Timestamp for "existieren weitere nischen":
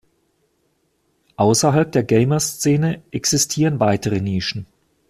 3.11-4.65